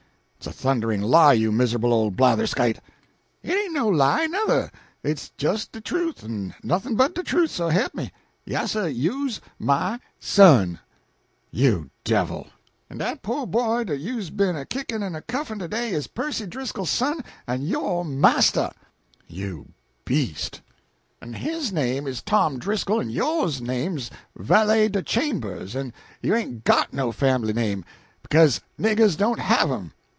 [0.43, 2.79] "It's a thundering lie, you miserable old blatherskite!"
[3.43, 4.71] "It ain't no lie, nuther.
[5.03, 8.11] It's jes de truth, en nothin' but de truth, so he'p me.
[8.43, 10.79] Yassir you's my son"
[11.61, 12.47] "You devil!"
[12.89, 16.07] "En dat po' boy dat you's be'n a kickin' en a cuffin' to day is
[16.07, 18.71] Percy Driscoll's son en yo' marster"
[19.45, 19.73] "You
[20.05, 20.61] beast!"
[21.21, 25.93] "En his name's Tom Driscoll, en yo' name's Valet de Chambers, en
[26.23, 27.85] you ain't got no fambly name,
[28.23, 29.93] beca'se niggers don't have em!"